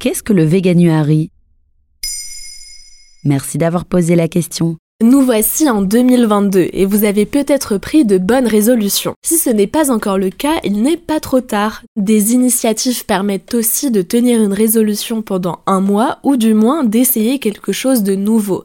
Qu'est-ce 0.00 0.22
que 0.22 0.32
le 0.32 0.44
Veganuary 0.44 1.32
Merci 3.24 3.58
d'avoir 3.58 3.84
posé 3.84 4.14
la 4.14 4.28
question. 4.28 4.76
Nous 5.02 5.22
voici 5.22 5.68
en 5.68 5.82
2022 5.82 6.68
et 6.72 6.86
vous 6.86 7.02
avez 7.02 7.26
peut-être 7.26 7.78
pris 7.78 8.04
de 8.04 8.16
bonnes 8.16 8.46
résolutions. 8.46 9.14
Si 9.24 9.38
ce 9.38 9.50
n'est 9.50 9.66
pas 9.66 9.90
encore 9.90 10.16
le 10.16 10.30
cas, 10.30 10.60
il 10.62 10.82
n'est 10.82 10.96
pas 10.96 11.18
trop 11.18 11.40
tard. 11.40 11.82
Des 11.96 12.32
initiatives 12.32 13.06
permettent 13.06 13.54
aussi 13.54 13.90
de 13.90 14.02
tenir 14.02 14.40
une 14.40 14.52
résolution 14.52 15.20
pendant 15.20 15.62
un 15.66 15.80
mois 15.80 16.20
ou 16.22 16.36
du 16.36 16.54
moins 16.54 16.84
d'essayer 16.84 17.40
quelque 17.40 17.72
chose 17.72 18.04
de 18.04 18.14
nouveau. 18.14 18.62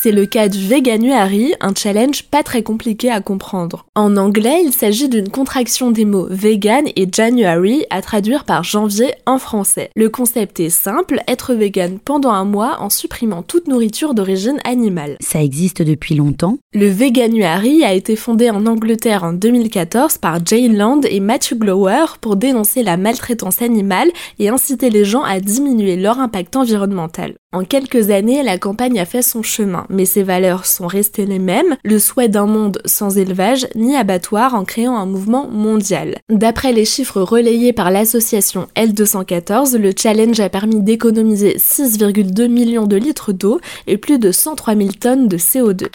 C'est 0.00 0.12
le 0.12 0.26
cas 0.26 0.48
du 0.48 0.64
Veganuary, 0.64 1.54
un 1.60 1.74
challenge 1.74 2.22
pas 2.22 2.44
très 2.44 2.62
compliqué 2.62 3.10
à 3.10 3.20
comprendre. 3.20 3.84
En 3.96 4.16
anglais, 4.16 4.62
il 4.64 4.72
s'agit 4.72 5.08
d'une 5.08 5.28
contraction 5.28 5.90
des 5.90 6.04
mots 6.04 6.28
vegan 6.30 6.84
et 6.94 7.08
January 7.10 7.84
à 7.90 8.00
traduire 8.00 8.44
par 8.44 8.62
janvier 8.62 9.12
en 9.26 9.40
français. 9.40 9.90
Le 9.96 10.08
concept 10.08 10.60
est 10.60 10.70
simple, 10.70 11.20
être 11.26 11.52
vegan 11.52 11.98
pendant 11.98 12.30
un 12.30 12.44
mois 12.44 12.76
en 12.78 12.90
supprimant 12.90 13.42
toute 13.42 13.66
nourriture 13.66 14.14
d'origine 14.14 14.60
animale. 14.62 15.16
Ça 15.18 15.42
existe 15.42 15.82
depuis 15.82 16.14
longtemps 16.14 16.58
Le 16.74 16.88
Veganuary 16.88 17.82
a 17.82 17.92
été 17.92 18.14
fondé 18.14 18.50
en 18.50 18.66
Angleterre 18.66 19.24
en 19.24 19.32
2014 19.32 20.18
par 20.18 20.38
Jane 20.46 20.76
Land 20.76 21.00
et 21.10 21.18
Matthew 21.18 21.54
Glower 21.54 22.04
pour 22.20 22.36
dénoncer 22.36 22.84
la 22.84 22.96
maltraitance 22.96 23.62
animale 23.62 24.12
et 24.38 24.48
inciter 24.48 24.90
les 24.90 25.04
gens 25.04 25.24
à 25.24 25.40
diminuer 25.40 25.96
leur 25.96 26.20
impact 26.20 26.54
environnemental. 26.54 27.34
En 27.50 27.64
quelques 27.64 28.10
années, 28.10 28.42
la 28.42 28.58
campagne 28.58 29.00
a 29.00 29.06
fait 29.06 29.22
son 29.22 29.42
chemin, 29.42 29.86
mais 29.88 30.04
ses 30.04 30.22
valeurs 30.22 30.66
sont 30.66 30.86
restées 30.86 31.26
les 31.26 31.38
mêmes, 31.38 31.76
le 31.84 31.98
souhait 31.98 32.28
d'un 32.28 32.46
monde 32.46 32.80
sans 32.84 33.18
élevage 33.18 33.66
ni 33.74 33.96
abattoir 33.96 34.54
en 34.54 34.64
créant 34.64 34.96
un 34.96 35.06
mouvement 35.06 35.48
mondial. 35.48 36.18
D'après 36.28 36.72
les 36.72 36.84
chiffres 36.84 37.20
relayés 37.20 37.72
par 37.72 37.90
l'association 37.90 38.68
L214, 38.76 39.76
le 39.76 39.92
challenge 39.96 40.40
a 40.40 40.48
permis 40.48 40.82
d'économiser 40.82 41.56
6,2 41.56 42.48
millions 42.48 42.86
de 42.86 42.96
litres 42.96 43.32
d'eau 43.32 43.60
et 43.86 43.96
plus 43.96 44.18
de 44.18 44.32
103 44.32 44.76
000 44.76 44.88
tonnes 45.00 45.28
de 45.28 45.38
CO2. 45.38 45.88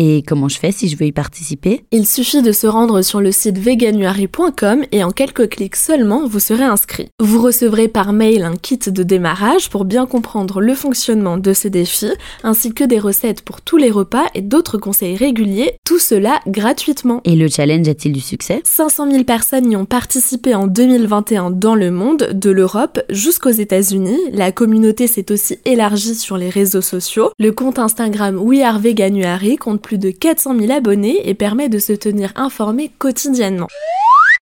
Et 0.00 0.22
comment 0.22 0.48
je 0.48 0.60
fais 0.60 0.70
si 0.70 0.88
je 0.88 0.96
veux 0.96 1.06
y 1.06 1.12
participer? 1.12 1.84
Il 1.90 2.06
suffit 2.06 2.40
de 2.40 2.52
se 2.52 2.68
rendre 2.68 3.02
sur 3.02 3.20
le 3.20 3.32
site 3.32 3.58
veganuary.com 3.58 4.84
et 4.92 5.02
en 5.02 5.10
quelques 5.10 5.48
clics 5.48 5.74
seulement, 5.74 6.24
vous 6.24 6.38
serez 6.38 6.62
inscrit. 6.62 7.08
Vous 7.18 7.42
recevrez 7.42 7.88
par 7.88 8.12
mail 8.12 8.44
un 8.44 8.54
kit 8.54 8.78
de 8.78 9.02
démarrage 9.02 9.68
pour 9.70 9.84
bien 9.84 10.06
comprendre 10.06 10.60
le 10.60 10.74
fonctionnement 10.76 11.36
de 11.36 11.52
ce 11.52 11.66
défi, 11.66 12.06
ainsi 12.44 12.72
que 12.72 12.84
des 12.84 13.00
recettes 13.00 13.42
pour 13.42 13.60
tous 13.60 13.76
les 13.76 13.90
repas 13.90 14.26
et 14.36 14.40
d'autres 14.40 14.78
conseils 14.78 15.16
réguliers, 15.16 15.72
tout 15.84 15.98
cela 15.98 16.38
gratuitement. 16.46 17.20
Et 17.24 17.34
le 17.34 17.48
challenge 17.48 17.88
a-t-il 17.88 18.12
du 18.12 18.20
succès? 18.20 18.60
500 18.62 19.10
000 19.10 19.24
personnes 19.24 19.72
y 19.72 19.74
ont 19.74 19.84
participé 19.84 20.54
en 20.54 20.68
2021 20.68 21.50
dans 21.50 21.74
le 21.74 21.90
monde, 21.90 22.28
de 22.34 22.50
l'Europe 22.50 23.00
jusqu'aux 23.10 23.50
États-Unis. 23.50 24.20
La 24.30 24.52
communauté 24.52 25.08
s'est 25.08 25.32
aussi 25.32 25.58
élargie 25.64 26.14
sur 26.14 26.36
les 26.36 26.50
réseaux 26.50 26.82
sociaux. 26.82 27.30
Le 27.40 27.50
compte 27.50 27.80
Instagram 27.80 28.38
We 28.38 28.62
Are 28.62 28.78
Veganuary 28.78 29.56
compte 29.56 29.87
plus 29.88 29.96
de 29.96 30.10
400 30.10 30.54
000 30.54 30.70
abonnés 30.70 31.30
et 31.30 31.32
permet 31.32 31.70
de 31.70 31.78
se 31.78 31.94
tenir 31.94 32.34
informé 32.36 32.90
quotidiennement. 32.98 33.68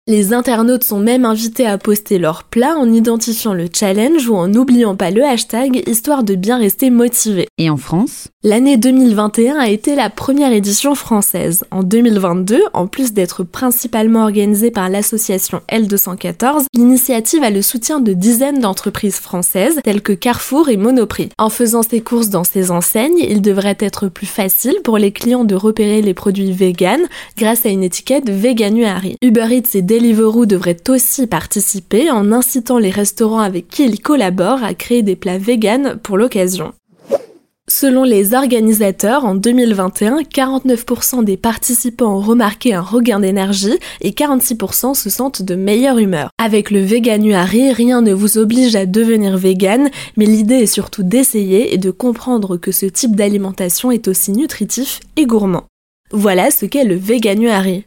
Les 0.07 0.33
internautes 0.33 0.83
sont 0.83 0.99
même 0.99 1.27
invités 1.27 1.67
à 1.67 1.77
poster 1.77 2.19
leurs 2.19 2.45
plats 2.45 2.77
en 2.77 2.91
identifiant 2.91 3.53
le 3.53 3.69
challenge 3.73 4.29
ou 4.29 4.35
en 4.35 4.49
n'oubliant 4.49 4.97
pas 4.97 5.11
le 5.11 5.23
hashtag 5.23 5.83
histoire 5.87 6.25
de 6.25 6.35
bien 6.35 6.59
rester 6.59 6.89
motivé. 6.89 7.47
Et 7.59 7.69
en 7.69 7.77
France? 7.77 8.29
L'année 8.43 8.79
2021 8.79 9.57
a 9.57 9.69
été 9.69 9.95
la 9.95 10.09
première 10.09 10.53
édition 10.53 10.95
française. 10.95 11.65
En 11.71 11.83
2022, 11.83 12.63
en 12.73 12.87
plus 12.87 13.13
d'être 13.13 13.45
principalement 13.45 14.23
organisée 14.23 14.71
par 14.71 14.89
l'association 14.89 15.61
L214, 15.71 16.65
l'initiative 16.75 17.43
a 17.43 17.51
le 17.51 17.61
soutien 17.61 18.01
de 18.01 18.15
dizaines 18.15 18.61
d'entreprises 18.61 19.17
françaises 19.17 19.79
telles 19.85 20.01
que 20.01 20.15
Carrefour 20.15 20.71
et 20.71 20.79
Monoprix. 20.79 21.29
En 21.37 21.51
faisant 21.51 21.83
ses 21.83 22.01
courses 22.01 22.31
dans 22.31 22.45
ces 22.45 22.71
enseignes, 22.71 23.19
il 23.19 23.43
devrait 23.43 23.77
être 23.79 24.09
plus 24.09 24.27
facile 24.27 24.77
pour 24.83 24.97
les 24.97 25.13
clients 25.13 25.45
de 25.45 25.55
repérer 25.55 26.01
les 26.01 26.15
produits 26.15 26.53
vegan 26.53 27.03
grâce 27.37 27.67
à 27.67 27.69
une 27.69 27.85
étiquette 27.85 28.31
Veganuary. 28.31 29.17
Uber 29.21 29.49
Eats 29.51 29.75
et 29.75 29.83
Deliveroo 29.91 30.47
devraient 30.47 30.89
aussi 30.89 31.27
participer 31.27 32.13
en 32.13 32.31
incitant 32.31 32.79
les 32.79 32.91
restaurants 32.91 33.41
avec 33.41 33.67
qui 33.67 33.85
ils 33.85 34.01
collaborent 34.01 34.63
à 34.63 34.73
créer 34.73 35.03
des 35.03 35.17
plats 35.17 35.37
vegan 35.37 35.99
pour 36.01 36.17
l'occasion. 36.17 36.73
Selon 37.69 38.05
les 38.05 38.33
organisateurs, 38.33 39.25
en 39.25 39.35
2021, 39.35 40.21
49% 40.21 41.25
des 41.25 41.37
participants 41.37 42.19
ont 42.19 42.21
remarqué 42.21 42.73
un 42.73 42.83
regain 42.83 43.19
d'énergie 43.19 43.81
et 44.01 44.13
46% 44.13 44.95
se 44.95 45.11
sentent 45.11 45.43
de 45.43 45.57
meilleure 45.57 45.99
humeur. 45.99 46.31
Avec 46.39 46.71
le 46.71 46.83
Veganuary, 46.83 47.73
rien 47.73 48.01
ne 48.01 48.13
vous 48.13 48.39
oblige 48.39 48.77
à 48.77 48.87
devenir 48.87 49.37
vegan, 49.37 49.91
mais 50.17 50.27
l'idée 50.27 50.59
est 50.59 50.67
surtout 50.67 51.03
d'essayer 51.03 51.75
et 51.75 51.79
de 51.79 51.91
comprendre 51.91 52.57
que 52.57 52.71
ce 52.71 52.87
type 52.87 53.17
d'alimentation 53.17 53.91
est 53.91 54.07
aussi 54.07 54.31
nutritif 54.31 55.01
et 55.17 55.27
gourmand. 55.27 55.65
Voilà 56.13 56.53
ce 56.53 56.65
qu'est 56.65 56.85
le 56.85 56.95
Veganuary. 56.95 57.87